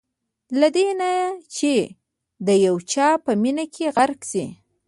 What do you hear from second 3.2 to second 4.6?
په مینه کې غرق شئ.